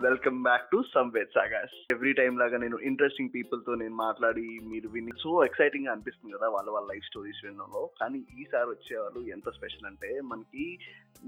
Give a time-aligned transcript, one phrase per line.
[0.00, 4.88] uh, welcome back to Samved sagas every time లాగా నేను interesting పీపుల్తో నేను మాట్లాడి మీరు
[4.94, 7.82] విని సో ఎక్సైటింగ్గా అనిపిస్తుంది కదా వాళ్ళ వాళ్ళ లైఫ్ స్టోరీస్ వినడంలో.
[8.00, 10.64] కానీ ఈసారి వచ్చేవాళ్ళు ఎంత స్పెషల్ అంటే మనకి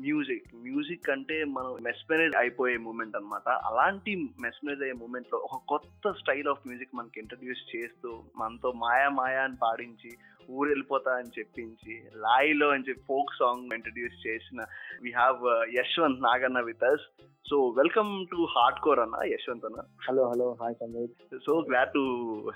[0.06, 3.48] మ్యూజిక్ మ్యూజిక్ అంటే మనం మెస్మరైజ్ అయిపోయే మూమెంట్ అన్నమాట.
[3.70, 4.14] అలాంటి
[4.46, 8.12] మెస్మరైజ్ అయ్యే మూమెంట్లో ఒక కొత్త స్టైల్ ఆఫ్ మ్యూజిక్ మనకి ఇంట్రడ్యూస్ చేస్తూ
[8.42, 10.12] మనతో మాయా మాయా అని పాడించి
[10.50, 11.94] ఊరు వెళ్ళిపోతా అని చెప్పించి
[12.24, 14.60] లాయిలో అని చెప్పి ఫోక్ సాంగ్ ఇంట్రడ్యూస్ చేసిన
[15.02, 15.40] we have
[15.78, 17.04] Yashwant Naganna with us
[17.46, 20.46] so welcome to heart core అన్న యశ్వంత్ అన్న Hello, hello.
[20.60, 21.12] Hi, Sandeep.
[21.46, 22.04] So glad to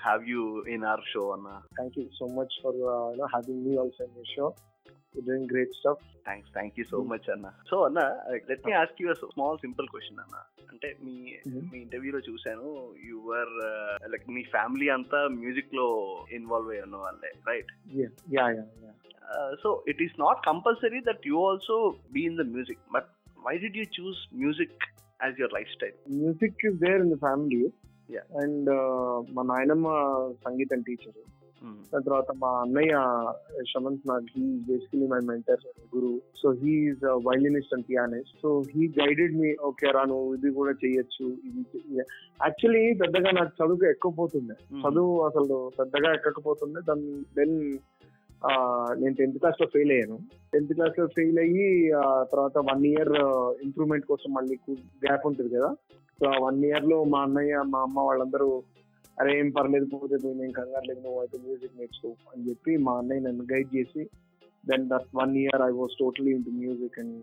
[0.05, 0.43] have you
[0.75, 1.87] in our show అన్న uh,
[3.11, 4.49] you know having me also in your show.
[5.15, 6.01] You're doing great stuff.
[6.27, 8.01] Thanks thank you so much అన్న so అన్న
[8.51, 10.37] let me ask you small simple question అన్న
[10.73, 11.15] అంటే మీ
[11.49, 11.65] Mhm.
[11.71, 12.69] మీ ఇంటర్వ్యూలో చూశాను
[13.11, 13.53] your
[14.13, 15.87] like me family అంతా మ్యూజిక్లో
[16.39, 17.71] involve అయ్యి ఉన్న వాళ్ళే right.
[19.63, 21.77] So it is not compulsory that you also
[22.17, 23.11] be in the music but
[23.45, 24.77] why did you choose music
[25.21, 27.63] as your lifestyle Music is there in the family.
[28.09, 28.27] Yeah.
[28.43, 29.89] And uh, మా నాయనమ్మ
[30.47, 31.19] సంగీతం teacher
[31.93, 32.95] దాని తర్వాత మా అన్నయ్య
[33.71, 35.63] Shamanth Nag he basically my mentor
[35.95, 40.73] guru so he's violinist and pianist so he guided me okay రా నువ్వు ఇది కూడా
[40.83, 41.63] చెయ్యొచ్చు ఇది
[42.41, 46.83] యాక్చువల్లీ పెద్దగా నాకు చదువు ఎక్కకపోతుండే చదువు అసలు పెద్దగా ఎక్కకపోతుండే.
[46.91, 47.57] దాని దెన్
[49.01, 50.17] నేను టెన్త్ క్లాస్లో ఫెయిల్ అయ్యాను.
[50.53, 51.67] టెన్త్ క్లాస్లో ఫెయిల్ అయ్యి
[52.33, 53.13] తర్వాత వన్ ఇయర్
[53.67, 54.57] ఇంప్రూవ్మెంట్ కోసం మళ్ళీ
[55.05, 55.71] గ్యాప్ ఉంటుంది కదా.
[56.19, 58.49] సో వన్ ఇయర్లో మా అన్నయ్య మా అమ్మ వాళ్ళందరూ
[59.19, 62.93] అరే ఏం పర్లేదు పోతే పోయి నేను కంగారు లేదు నువ్వు అయితే మ్యూజిక్ నేర్చుకో అని చెప్పి మా
[63.01, 64.03] అన్నయ్య నన్ను గైడ్ చేసి
[64.65, 67.17] then that one year I was totally into music and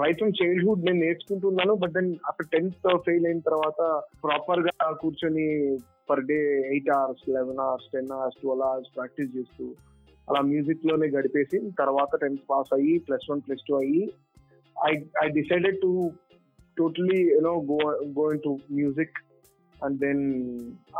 [0.00, 3.80] right from childhood నేను నేర్చుకుంటున్నాను బట్ దెన్ అక్కడ టెన్త్ ఫెయిల్ అయిన తర్వాత
[4.24, 5.46] ప్రాపర్గా కూర్చొని
[6.10, 6.38] per day
[6.72, 9.66] eight hours eleven hours ten hours twelve hours practice చేస్తూ
[10.27, 14.03] అలా మ్యూజిక్ లోనే గడిపేసి తర్వాత టెన్త్ పాస్ అయ్యి ప్లస్ వన్ ప్లస్ టూ అయ్యి
[14.75, 14.91] I
[15.23, 15.91] I decided to
[16.77, 17.79] totally you know go
[18.19, 19.17] go into music
[19.77, 20.19] and then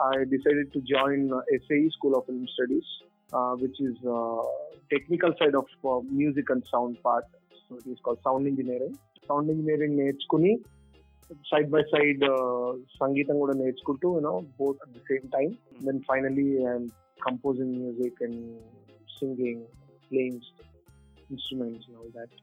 [0.02, 2.88] I decided to join uh, SAE School of Film Studies,
[3.32, 4.44] uh, which is uh,
[4.90, 7.26] technical side of uh, music and sound part.
[7.60, 8.94] So it is called sound engineering.
[9.28, 10.52] Sound engineering నేర్చుకుని
[11.50, 12.24] side by side
[13.02, 15.50] సంగీతం కూడా నేర్చుకుంటూ you know both at the same time
[15.88, 16.88] then finally I'm
[17.28, 18.42] composing music and
[19.17, 19.65] singing
[20.11, 20.43] playing
[21.31, 22.35] instruments all that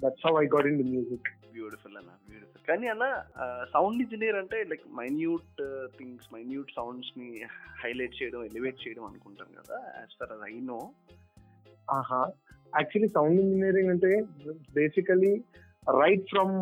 [0.00, 3.04] that's how I got in the music beautiful అన్న beautiful కానీ అన్న
[3.74, 5.60] sound engineer అంటే like minute
[5.98, 7.28] things minute సౌండ్స్ని
[7.82, 10.80] highlight చేయడం elevate చేయడం అనుకుంటాం కదా as for us I know
[11.88, 12.20] ఆహా.
[12.72, 14.10] యాక్చువల్లీ సౌండ్ ఇంజనీరింగ్ అంటే
[14.76, 15.34] బేసికలీ
[15.96, 16.54] రైట్ ఫ్రమ్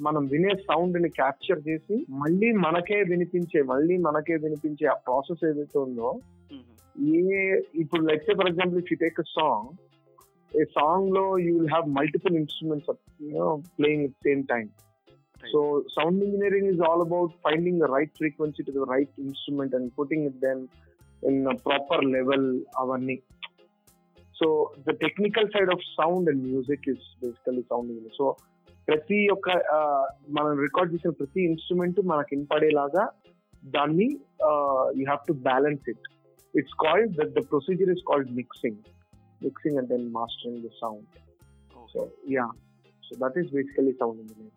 [0.00, 6.10] మనం వినే సౌండ్ని క్యాప్చర్ చేసి మళ్ళీ మనకే వినిపించే మళ్ళీ మనకే వినిపించే ఆ ప్రాసెస్ ఏదైతే ఉందో
[7.12, 7.20] ఏ
[7.82, 9.68] ఇప్పుడు let say for example if you take a song
[10.52, 12.90] ఏ సాంగ్లో you will have multiple instruments
[13.78, 14.66] playing at same time
[15.42, 15.60] so
[15.96, 20.36] sound engineering all about finding the right frequency to the right instrument and putting it
[20.40, 20.58] then
[21.22, 22.42] in a proper level
[22.82, 23.16] అవన్నీ
[24.36, 24.46] so
[24.86, 28.26] the technical side of sound and music is basically sound engineer so
[28.88, 29.48] ప్రతి ఒక్క
[30.36, 33.04] మనం record చేసిన ప్రతి instrument మనకి వినపడేలాగా
[33.76, 34.06] దాన్ని
[34.98, 36.06] you have to balance it
[36.54, 38.78] it's called that the procedure is called mixing.
[39.40, 41.06] Mixing and then mastering the sound.
[41.72, 41.92] Okay.
[41.92, 42.50] so yeah.
[43.08, 44.50] So that is basically sound engineer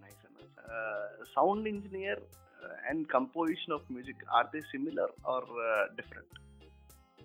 [0.00, 0.50] nice enough.
[0.58, 2.16] Uh, sound engineer
[2.64, 6.26] uh, and composition of music are they similar or uh, different?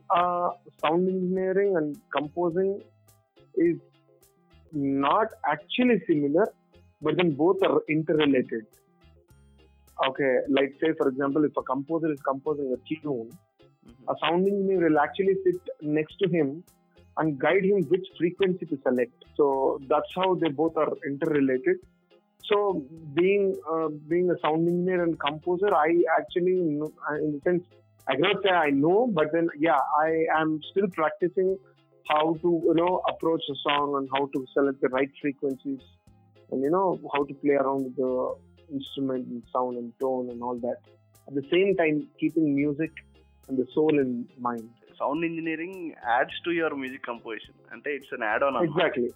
[0.09, 0.50] Uh,
[0.84, 2.82] sound engineering and composing
[3.56, 3.78] is
[4.72, 6.48] not actually similar
[7.02, 8.66] but then both are interrelated.
[10.08, 13.30] Okay like say for example if a composer is composing a tune
[14.09, 16.64] a sound engineer will actually sit next to him
[17.18, 19.14] and guide him which frequency to select.
[19.36, 21.78] So that's how they both are interrelated.
[22.46, 22.84] So
[23.14, 27.64] being uh, being a sound engineer and composer, I actually know, in the sense
[28.08, 31.58] I cannot say I know, but then yeah, I am still practicing
[32.09, 35.79] how to you know approach a song and how to select the right frequencies,
[36.52, 38.35] and you know how to play around with the
[38.73, 40.78] instrument and sound and tone and all that.
[41.28, 42.91] At the same time, keeping music
[43.49, 44.11] and the soul in
[44.47, 44.63] mind.
[44.99, 49.07] Sound engineering adds to your music composition అంటే it's an add on Exactly,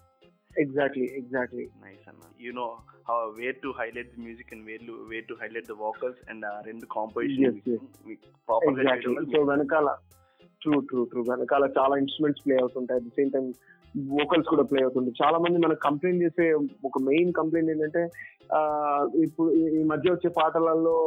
[0.64, 1.66] exactly, exactly.
[1.86, 2.24] Nice అన్న.
[2.42, 2.78] You know
[3.12, 6.86] where to highlight the music and where where to highlight the vocals and ఆ రెండు
[6.92, 7.78] composition.
[8.48, 9.96] Proper exactly so వెనకాల
[10.62, 13.00] true true true వెనకాల చాలా instruments play అవుతుంటాయి.
[13.00, 13.54] At the same time
[14.08, 15.28] vocals కూడా play అవుతుంటాయి.
[15.28, 16.54] చాలా మంది మనకు కంప్లైంట్ చేసే
[16.86, 18.04] ఒక మెయిన్ కంప్లైంట్ ఏంటంటే
[19.24, 20.98] ఇప్పుడు ఈ- మధ్య వచ్చే పాటలలో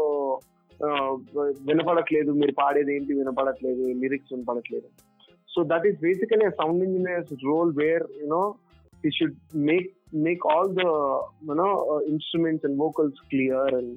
[1.69, 4.89] వినపడట్లేదు మీరు పాడేది ఏంటి వినపడట్లేదు lyrics వినపడట్లేదు.
[5.49, 8.43] So that is basically sound engineers role where you know
[9.05, 9.37] he should
[9.71, 9.89] make
[10.25, 10.85] make all the
[11.49, 11.67] you know
[12.13, 13.93] instruments and vocals clear and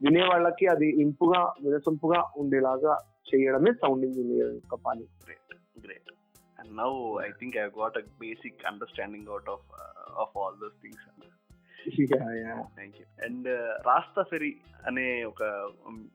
[0.00, 2.92] వినే వాళ్ళకి అది ఇంపుగా వినసొంపుగా ఉండేలాగా
[3.28, 5.04] చేయడమే సౌండ్ ఇంజనీర్ యొక్క పని.
[5.24, 5.54] Great
[5.86, 6.10] great
[6.60, 6.90] and now
[7.26, 9.66] I think I got a basic understanding out of
[10.24, 11.04] of all those things
[12.76, 13.48] thank you and
[14.22, 14.50] Rastafari
[14.86, 15.42] అనే ఒక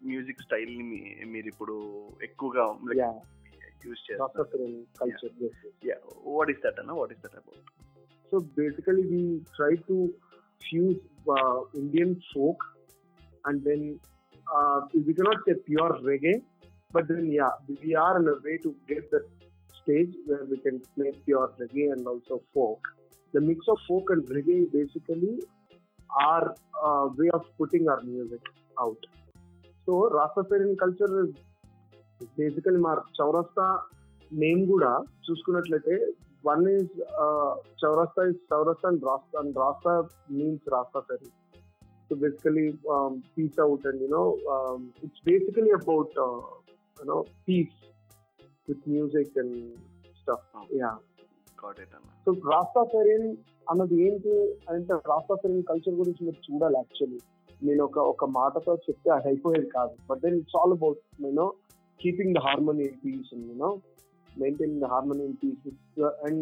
[0.05, 1.75] మ్యూజిక్ స్టైల్ని మీ- మీరు ఇప్పుడు
[2.21, 2.65] ఎక్కువగా
[3.85, 4.45] యూజ్ చేస్తారు
[4.99, 5.33] కల్చర్
[6.35, 7.63] వాట్ ఈస్ దట్ అన్న what is that about
[8.31, 9.19] So basically, we
[9.57, 9.95] try to
[10.61, 12.61] fuse uh, Indian folk
[13.45, 13.81] and then
[14.47, 14.77] uh,
[15.07, 16.33] we cannot say pure reggae,
[16.91, 17.51] but then yeah,
[17.81, 19.27] we are in a way to get that
[19.73, 22.81] stage where we can play pure reggae and also folk.
[23.33, 25.33] The mix of folk and reggae is basically
[26.21, 26.55] our
[26.85, 28.41] uh, way of putting our music
[28.79, 28.97] out.
[29.85, 31.31] So Rastafarian culture is
[32.37, 33.65] basically మా చౌరస్తా
[34.43, 34.91] name కూడా
[35.25, 35.95] చూసుకున్నట్లయితే
[36.43, 36.89] one is
[37.23, 39.93] uh, Chaurasta is Chaurasta and Rasta and Rasta
[40.29, 41.29] means Rasta Ferry.
[42.07, 46.41] So basically, um, peace out and you know, um, it's basically about uh,
[46.99, 47.07] you
[52.25, 53.27] సో Rastafarian
[53.71, 54.31] అన్నది ఏంటి
[54.69, 57.19] అంటే రాస్తా ఫెరియన్ culture గురించి మీరు చూడాలి యాక్చువల్లీ
[57.61, 59.93] నేను ఒక ఒక మాటతో చెప్తే అది అయిపోయేది కాదు.
[60.09, 61.45] But then it's all about you know
[61.99, 63.69] keeping the harmony in peace you know
[64.31, 65.63] maintaining the harmony in peace
[66.27, 66.41] and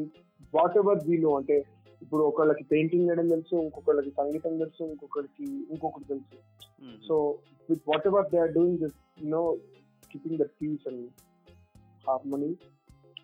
[0.77, 1.57] whatever we know అంటే
[2.01, 6.37] ఇప్పుడు ఒకళ్ళకి పెయింటింగ్ వేయడం తెలుసు ఇంకొకళ్ళకి సంగీతం తెలుసు ఇంకొకరికి ఇంకొకటి తెలుసు.
[7.07, 7.15] So
[7.69, 9.43] with whatever they are doing this you know
[10.11, 11.05] keeping the peace and
[12.07, 12.51] harmony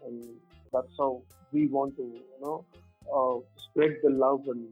[0.07, 0.25] and
[0.73, 1.11] that's how
[1.53, 2.55] we want to you know
[3.07, 4.63] uh, spread the love and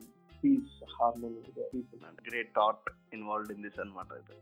[0.44, 4.36] peace harmony to the people great thought involved in this అనమాట అయితే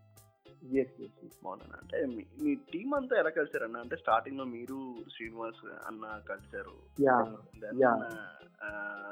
[0.72, 1.34] yes yes, yes.
[1.46, 4.78] బాగుంది అంటే మీ- team అంతా ఎలా కలిసారు అన్న అంటే స్టార్టింగ్లో మీరు
[5.16, 7.22] శ్రీనివాస్ అన్న కలిసారు yeah
[7.82, 7.98] Yeah.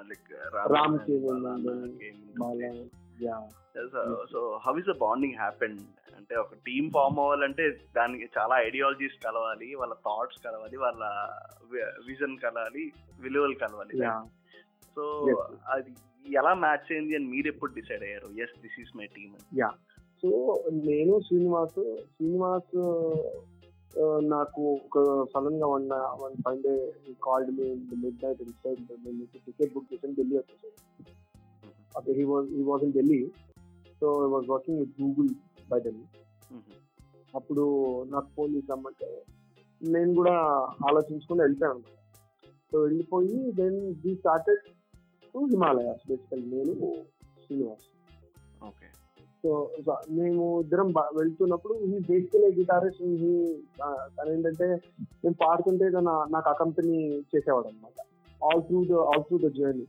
[0.10, 0.30] Like
[0.74, 0.94] Ram
[3.22, 3.42] yeah.
[4.32, 5.78] So how is the bonding happen
[6.18, 11.04] అంటే ఒక టీమ్ ఫామ్ అవ్వాలంటే దానికి చాలా ఐడియాలజీస్ కలవాలి వాళ్ళ థాట్స్ కలవాలి వాళ్ళ
[12.08, 12.84] విజన్ కలవాలి
[13.22, 13.98] విలువలు కలవాలి
[14.96, 15.04] సో.
[15.68, 15.92] అది
[16.38, 18.28] ఎలా మ్యాచ్ అయింది అని మీరు ఎప్పుడు డిసైడ్ అయ్యారు?
[18.44, 19.34] Yes this is my team
[20.24, 20.30] so
[20.84, 21.80] నేను శ్రీనివాస్
[22.12, 22.76] శ్రీనివాస్
[24.30, 24.98] నాకు ఒక
[25.34, 25.88] సడన్గా one
[26.24, 26.74] one five day
[27.24, 27.68] called me
[28.26, 28.82] midnight inside
[29.46, 30.78] ticket book చేసాను ఢిల్లీ వచ్చేసాను.
[31.96, 33.20] అదే he was he was in Delhi
[34.02, 35.32] so I was working with Google
[35.70, 36.06] by Delhi
[37.34, 37.64] అప్పుడు
[38.10, 39.10] నాకు ఫోన్ చేద్దామంటే
[39.82, 40.36] నేను కూడా
[40.90, 41.98] ఆలోచించుకుని వెళ్ళిపోయాను అనమాట
[42.72, 44.64] సో వెళ్ళిపోయి then the started
[45.36, 46.74] to Himalayas basically నేను
[47.44, 47.88] శ్రీనివాస్
[48.64, 48.88] ఓకే
[49.44, 49.52] సో
[50.12, 53.02] మేము ఇద్దరం వెళ్తున్నప్పుడు ఈ బేసికల్ గిటారిస్ట్
[54.18, 54.68] తను ఏంటంటే
[55.24, 56.98] నేను పాడుతుంటే తన నాకు అకంపెనీ
[57.32, 57.98] చేసేవాడు అనమాట
[58.42, 59.86] all through the all through the journey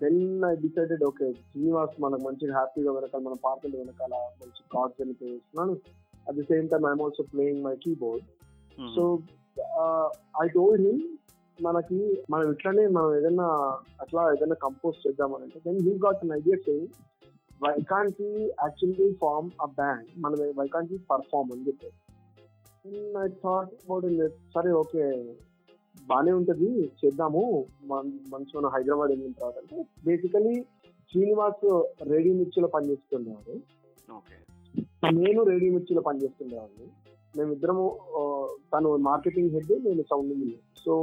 [0.00, 5.14] then I decided okay Srinivas మనకు మంచిగా హ్యాపీగా వెనకాల మనం పాడుతుంటే వెనకాల మంచి కార్డ్స్ అని
[5.22, 5.74] చేస్తున్నాను
[6.26, 8.24] at the same time I'm also playing my keyboard
[8.78, 9.04] so
[10.40, 11.02] I told him
[11.58, 11.98] మనకి
[12.30, 13.46] మనం ఇట్లానే మనం ఏదైనా
[14.00, 16.90] అట్లా ఏదైనా కంపోజ్ చేద్దామని అంటే then he got an idea saying
[17.60, 18.20] we can't
[18.64, 21.90] actually form a band మనం వై కాంట్ పర్ఫార్మ్ అని చెప్పి
[23.18, 24.06] ఐ థాట్ అబౌట్
[24.54, 25.04] సరే ఓకే
[26.08, 26.70] బాగానే ఉంటది.
[27.00, 27.42] చేద్దాము.
[28.32, 30.54] మంచి మనం హైదరాబాద్ వెళ్ళిన తర్వాత అంటే బేసికలీ
[31.12, 31.64] శ్రీనివాస్
[32.08, 33.54] రేడియో మిర్చిలో పనిచేస్తుండేవాడు
[35.14, 36.86] నేను రేడియో మిర్చిలో పనిచేస్తుండేవాడిని
[37.38, 37.84] మేమిద్దరము
[38.74, 40.94] తను మార్కెటింగ్ హెడ్ నేను sound engineer so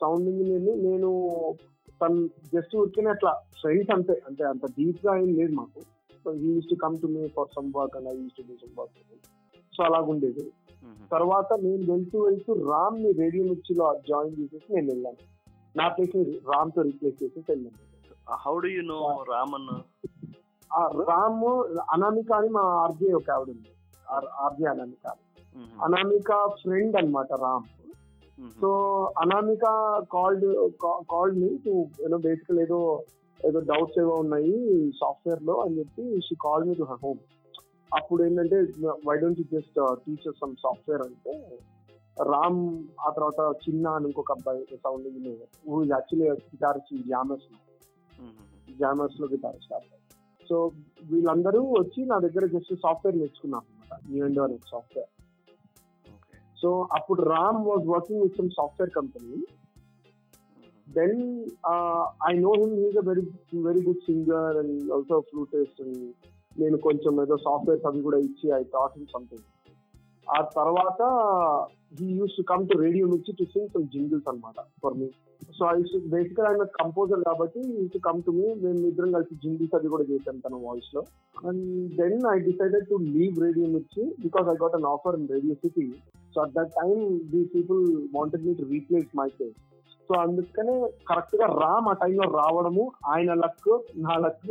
[0.00, 1.10] sound engineer నేను
[2.02, 4.22] తను జస్ట్ ఊరికే అట్లా ఫ్రెండ్స్ అంతే.
[4.28, 5.80] అంటే అంత డీప్గా ఏం లేదు మాకు.
[6.24, 8.92] So use to come to me for some work I use to do some work
[9.76, 10.44] so అలాగుండేది.
[11.12, 15.20] తర్వాత నేను వెళ్తూ వెళ్తూ రామ్ని రేడియో మిర్చిలో జాయిన్ చేసేసి నేను వెళ్ళాను.
[15.76, 16.16] నా ప్లేస్
[16.52, 17.78] రామ్తో రీప్లేస్ చేసేసి వెళ్ళాను.
[18.44, 19.70] How do you know Ram అన్న?
[21.10, 21.44] రామ్
[21.92, 23.70] అనామిక అని మా ఆర్జే ఒక ఆవిడ ఉంది.
[24.44, 25.06] ఆర్జే అనామిక.
[25.84, 26.30] అనామిక
[26.62, 27.68] ఫ్రెండ్ అన్నమాట Ram.
[28.60, 28.68] So
[29.18, 29.64] Anamika
[30.12, 30.46] called
[31.12, 31.72] called me to
[32.02, 32.78] you know basically ఏదో
[33.46, 34.54] ఏదో డౌట్స్ ఏవో ఉన్నాయి
[35.00, 37.20] సాఫ్ట్వేర్లో అని చెప్పి she call me to her home
[37.92, 38.58] అప్పుడు ఏంటంటే
[39.06, 41.34] why don't you just teacher some software అంటే
[42.16, 42.60] రామ్
[43.00, 47.48] ఆ తర్వాత చిన్న అని ఇంకొక అబ్బాయి sound engineer who is actually guitarist Jammers
[48.78, 49.98] జామర్స్లో guitarist అబ్బాయి
[50.46, 50.56] సో
[51.10, 55.10] వీళ్ళందరూ వచ్చి నా దగ్గర జస్ట్ సాఫ్ట్వేర్ నేర్చుకున్నాం అనమాట న్యూ ఇండో అనే సాఫ్ట్వేర్
[56.58, 59.36] సో అప్పుడు Ram was working with some software company
[60.86, 61.18] then
[62.26, 63.24] I know him he's a very
[63.68, 66.02] very good singer and also flutist and
[66.56, 69.46] నేను కొంచెం ఏదో సాఫ్ట్వేర్స్ అవి కూడా ఇచ్చి ఐ థాట్ ఇన్ సంథింగ్
[70.26, 71.02] ఆ తర్వాత
[72.00, 75.08] he use to come to radio నుంచి to sing some jingles అనమాట for me
[75.58, 75.78] so I
[76.08, 80.04] basically ఆయన కంపోజర్ కాబట్టి use to come to me మేము ఇద్దరం కలిసి జింగిల్స్ అది కూడా
[80.10, 81.02] చేశాను తన వాయిస్లో.
[81.48, 81.64] And
[81.96, 85.86] then I decided to leave Radio Mirchi because I got an offer in Radio City
[86.34, 87.82] so at that time the people
[88.14, 89.58] wanted me to replace my face
[90.10, 90.76] so అందుకనే
[91.08, 94.46] కరెక్ట్గా రామ్ ఆ టైంలో రావడము ఆయన లక్ నా లక్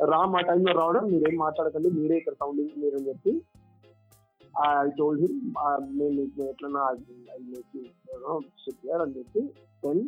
[0.00, 3.32] రామ్ ఆ టైంలో రావడం మీరేం మాట్లాడకండి మీరే ఇక్కడ సౌండింగ్ మీరు అని చెప్పి
[4.54, 5.36] ఐ టోల్డ్ హిమ్
[5.90, 6.82] నేను మీకు ఎట్లన్నా
[9.00, 9.42] అని చెప్పి
[9.82, 10.02] దెన్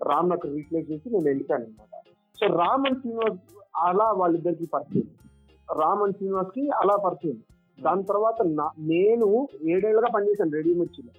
[0.00, 1.94] రామ్ నాకు రీప్లేస్ చేసి నేను వెళ్ళిపోయాను అనమాట
[2.38, 3.38] సో రామ్ అండ్ శ్రీనివాస్
[3.80, 5.08] అలా వాళ్ళిద్దరికి పరిచయం.
[5.68, 7.38] రామ్ అండ్ శ్రీనివాస్కి అలా పరిచయం.
[7.78, 9.26] దాని తర్వాత నా- నేను
[9.66, 11.12] ఏడేళ్ళుగా పనిచేశాను రేడియో మిర్చిలో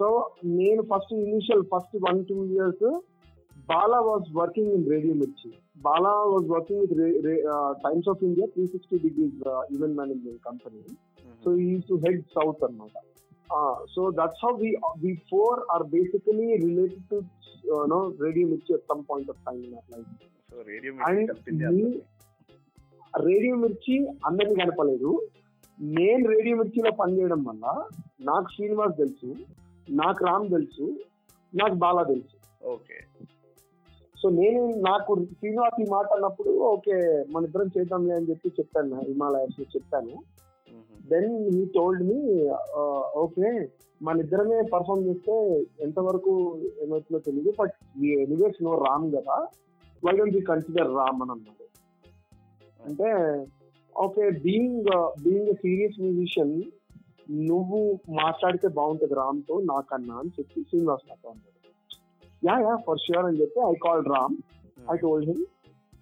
[0.00, 0.06] సో
[0.44, 2.86] నేను first initial first one two years
[3.68, 6.98] Bala was working in Radio Mirchi Bala was working with
[7.84, 9.40] Times of India three sixty degrees
[9.74, 10.82] event management company
[11.42, 12.96] so ఈ టు హెడ్ సౌత్ అనమాట
[13.94, 14.70] so that's how we
[15.02, 17.18] we four are basically related to
[17.92, 20.10] no Radio Mirchi at some point of time in life
[20.50, 22.00] so radio And కలిపింది me- అందరినీ.
[23.14, 23.94] Radio Mirchi
[24.26, 25.10] అందరినీ కనపలేదు
[25.78, 27.64] నేను radio మిర్చిలో పనిచేయడం వల్ల
[28.22, 29.30] నాకు శ్రీనివాస్ తెలుసు
[29.94, 30.86] నాకు రామ్ తెలుసు
[31.52, 32.34] నాకు బాలా తెలుసు.
[32.68, 32.96] ఓకే
[34.26, 36.94] సో నేను నాకు శ్రీనివాస్ ఈ మాట అన్నప్పుడు ఓకే
[37.32, 40.14] మన ఇద్దరం చేద్దాంలే అని చెప్పి చెప్పాను హిమాలయస్ చెప్పాను.
[41.10, 42.16] Then he told me
[43.24, 43.50] okay
[44.00, 45.36] మన ఇద్దరమే పర్ఫామ్ చేస్తే
[45.86, 46.32] ఎంతవరకు
[46.84, 47.76] ఏమవుతుందో తెలియదు బట్
[48.24, 49.36] ఎనివేస్ నో రామ్ కదా
[50.02, 51.66] why don't be consider Ram అని అన్నాడు.
[52.80, 53.10] అంటే
[54.06, 54.90] okay being
[55.24, 56.56] being serious musician
[57.52, 57.80] నువ్వు
[58.22, 61.55] మాట్లాడితే బాగుంటుంది రామ్తో నాకన్నా అని చెప్పి శ్రీనివాస్ నాతో అన్నాడు
[62.42, 64.36] యా యా ఫర్ ష్యూర్ అని చెప్పి I call Ram
[64.92, 65.42] I told him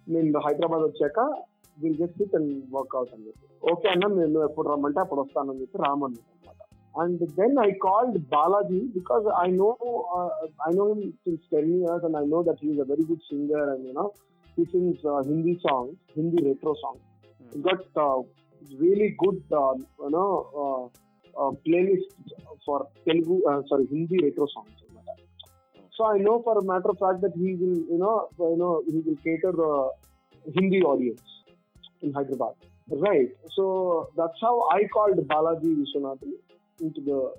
[0.07, 1.19] నేను హైదరాబాద్ వచ్చాక
[1.77, 5.79] will just sit and work out అని చెప్పి ఓకే అన్న నేను ఎప్పుడు రమ్మంటే అప్పుడు వస్తానని చెప్పి
[5.85, 6.61] రామ్ అన్నాడు అనమాట
[6.95, 9.69] and then I called Balaji because I know
[10.67, 13.69] I know him since ten years and I know that he's a very good singer
[13.73, 14.05] and you know
[14.57, 17.03] he sings Hindi songs Hindi retro songs
[17.51, 18.19] he got uh,
[18.71, 20.81] really good uh, you know uh,
[21.33, 22.09] uh, playlist
[22.65, 24.79] for Telugu uh, sorry Hindi retro songs.
[25.94, 28.82] So I know for a matter of fact that he will you know you know
[28.86, 29.90] he will cater the
[30.56, 31.22] Hindi audience
[32.02, 32.54] in Hyderabad.
[32.88, 33.30] Right.
[33.56, 36.32] So that's how I called Balaji Vishwanathan
[36.80, 37.34] into the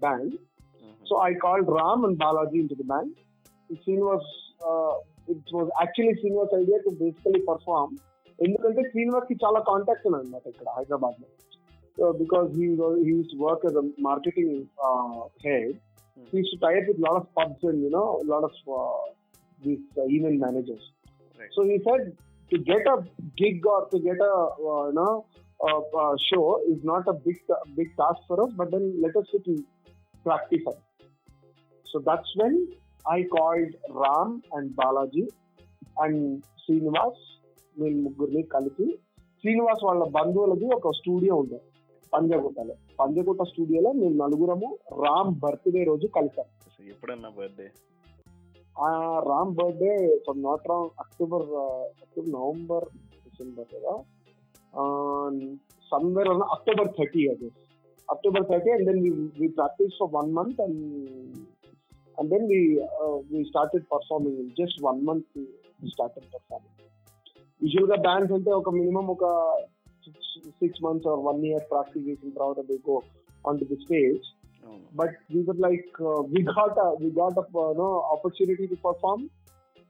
[0.00, 0.38] band.
[1.06, 3.16] So I called Ram and Balaji into the band.
[3.70, 4.26] Srinivas,
[4.60, 4.94] uh,
[5.28, 7.90] it was actually Srinivas' idea to basically perform
[8.44, 11.16] ఎందుకంటే శ్రీనివాస్ కి చాలా contacts ఉన్నాయి అన్నమాట ఇక్కడ హైదరాబాద్
[11.98, 12.66] లో because he
[13.06, 14.54] he used work as a marketing
[15.46, 15.74] head
[16.32, 18.58] He to tie up with lot of pubs and you know lot of
[19.58, 19.84] these
[20.16, 20.88] event managers
[21.38, 21.52] Right.
[21.52, 22.06] So he said
[22.50, 22.96] to get a
[23.38, 24.34] gig or to get a
[24.98, 25.06] no
[26.24, 26.40] show
[26.72, 27.38] is not a big
[27.78, 29.60] big task for us but then let us sit and
[30.26, 30.78] practice it
[31.86, 32.54] so that's when
[33.04, 35.24] I called Ram and Balaji
[35.96, 36.16] and
[36.62, 37.18] Srinivas
[37.76, 38.86] వీళ్ళ ముగ్గురిని కలిపి
[39.44, 41.58] శ్రీనివాస్ వాళ్ళ బంధువులది ఒక studio ఉంది
[42.15, 44.69] పంజగుట్టలో పంజగుట్ట స్టూడియోలో మేము నలుగురము
[45.03, 46.47] Ram birthday రోజు కలిసాం.
[46.75, 47.67] సో ఎప్పుడన్నా బర్త్డే?
[48.75, 48.87] ఆ
[49.29, 49.93] Ram birthday
[50.25, 51.47] from not wrong October
[52.03, 52.87] October November
[53.25, 53.93] December కదా.
[55.91, 57.49] సమ్వేర్ అక్టోబర్ థర్టీ అది
[58.09, 59.01] October thirty and then
[59.39, 60.81] we practice for one month and
[62.17, 62.59] and then we
[63.31, 65.39] we started performing just one month
[65.93, 66.81] started performing
[67.61, 69.25] యూజువల్గా bands అంటే ఒక minimum ఒక
[70.59, 72.97] six months or one year practice చేసిన తర్వాత they go
[73.45, 74.25] on to the stage
[74.99, 75.97] but we were like
[76.33, 77.39] we got we got
[77.81, 79.23] no opportunity to perform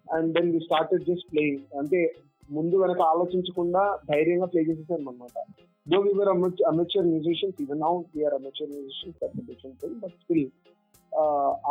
[0.08, 2.01] and then we started just playing అంటే
[2.50, 5.38] ముందు వెనక ఆలోచించకుండా ధైర్యంగా play చేసేసాను అనమాట
[5.88, 6.29] though we were
[6.70, 9.17] amateur musicians even now we are amateur musicians
[9.50, 10.46] different thing but still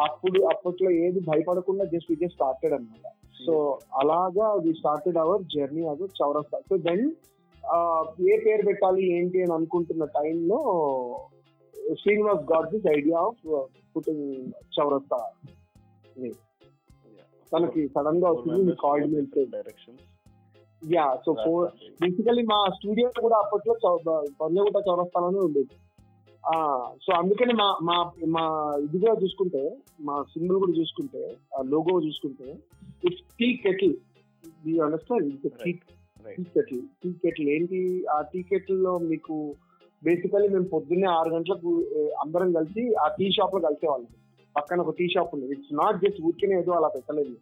[0.05, 3.07] అప్పుడు అప్పట్లో ఏది భయపడకుండా జస్ట్ వి జస్ట్ స్టార్టెడ్ అనమాట
[3.47, 3.55] సో
[4.01, 7.05] అలాగా వి స్టార్టెడ్ అవర్ జర్నీ అది చౌరస్తా సో దెన్
[8.29, 10.59] ఏ పేరు పెట్టాలి ఏంటి అని అనుకుంటున్న టైంలో
[12.01, 15.31] Srinivas got this idea of putting Chowraasta
[17.53, 20.03] తనకి సడన్గా వచ్చింది మీ directions
[20.93, 23.75] yeah so four basically మా స్టూడియో కూడా అప్పట్లో
[24.41, 25.75] పంజగుట్ట చౌరస్తాలోనే ఉండేది.
[27.07, 32.59] సో అందుకని మా మా మా ఇది కూడా చూసుకుంటే మా సింబల్ కూడా చూసుకుంటే ఆ లోగో చూసుకుంటే
[33.05, 33.95] it's tea kettle
[34.67, 35.73] you understand tea
[36.25, 37.81] tea kettle tea ఏంటి
[38.15, 38.43] ఆ టీ
[39.13, 39.37] మీకు
[40.03, 41.71] బేసికలీ మేము పొద్దున్నే ఆరు గంటలకు
[42.23, 44.11] అందరం కలిసి ఆ టీ షాప్లో కలిసేవాళ్ళం
[44.57, 47.35] పక్కన ఒక టీ షాప్ ఉంది ఇట్స్ నాట్ జస్ట్ ఊరికేనే ఏదో అలా పెట్టలేదు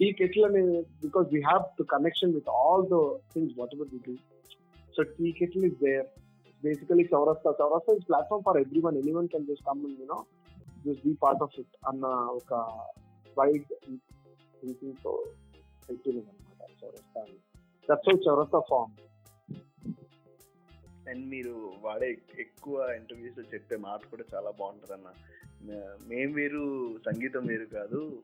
[0.00, 2.98] టీ కెట్లు అనేది because we have to connection with all the
[3.32, 4.14] things whatever we do
[4.94, 6.08] so tea kettle is there
[6.62, 8.96] basically Chowraasta Chowraasta is platform for everyone.
[8.96, 10.18] Anyone one just come and, you you know
[10.84, 12.54] just be part of it అన్న ఒక
[13.36, 13.68] wide
[14.60, 15.12] థింకింగ్తో
[15.88, 17.22] పెట్టింది అనమాట Chowraasta
[17.90, 18.92] that's how Chowraasta form.
[21.08, 25.08] And మీరు వాడే ఎక్కువ interviews చెప్పే మాట కూడా చాలా బాగుంటది అన్న
[25.62, 28.22] మే- మేం వేరు సంగీతం వేరు కాదు.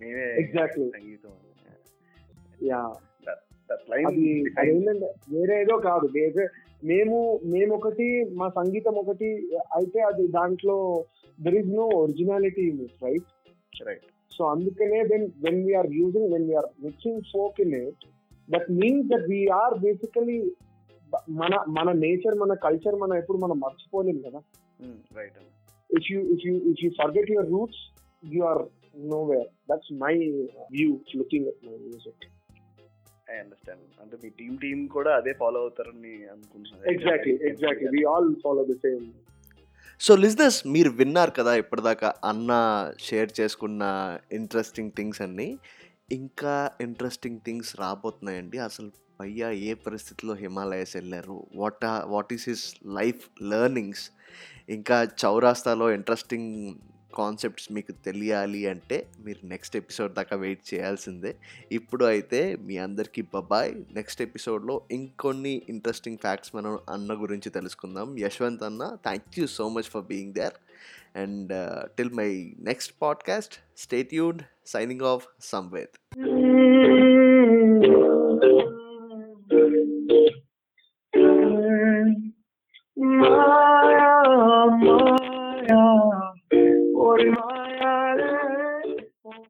[0.00, 0.90] మేమే Exactly.
[0.90, 1.30] సంగీతం
[2.62, 2.92] యా.
[5.30, 6.08] వేరే ఏదో కాదు.
[6.84, 11.04] మేము మేము ఒకటి మా సంగీతం ఒకటి అయితే అది దాంట్లో
[11.40, 13.24] there is no originality in it right
[13.86, 18.04] right so అందుకనే then when we are using when we are mixing folk in it
[18.48, 20.38] that means that we are basically
[21.40, 24.40] మన మన నేచర్ మన కల్చర్ మనం ఎప్పుడు మనం మర్చిపోలేం కదా.
[25.18, 25.36] Right
[25.90, 27.82] if you if you if you forget your roots
[28.22, 28.62] you are
[29.24, 30.14] nowhere that's my
[30.76, 32.24] view looking at my music
[33.30, 36.84] I understand అంటే మీ టీమ్ టీమ్ కూడా అదే ఫాలో అవుతారని అనుకుంటున్నాను.
[36.94, 39.06] Exactly exactly we all follow the same
[40.00, 42.52] so listeners మీరు విన్నారు కదా ఇప్పటిదాకా అన్న
[42.98, 43.82] షేర్ చేసుకున్న
[44.32, 45.48] ఇంట్రెస్టింగ్ థింగ్స్ అన్నీ.
[46.12, 48.58] ఇంకా ఇంట్రెస్టింగ్ థింగ్స్ రాబోతున్నాయండి.
[48.58, 51.46] అసలు పయ్యా ఏ పరిస్థితిలో హిమాలయస్ వెళ్ళారు?
[51.54, 54.10] What what is his life learnings
[54.68, 56.74] ఇంకా చౌరాస్తాలో ఇంట్రెస్టింగ్
[57.16, 61.36] కాన్సెప్ట్స్ మీకు తెలియాలి అంటే మీరు నెక్స్ట్ ఎపిసోడ్ దాకా వెయిట్ చేయాల్సిందే.
[61.72, 63.74] ఇప్పుడు అయితే మీ అందరికీ బబాయ్.
[63.92, 68.18] నెక్స్ట్ ఎపిసోడ్లో ఇంకొన్ని ఇంట్రెస్టింగ్ ఫ్యాక్ట్స్ మనం అన్న గురించి తెలుసుకుందాం.
[68.18, 70.56] యశ్వంత్ అన్న thank you so much for being there
[71.18, 71.52] and
[71.96, 76.75] till my next podcast stay tuned signing off Samved Mm.